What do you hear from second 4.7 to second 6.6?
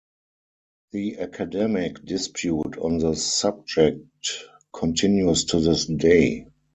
continues to this day.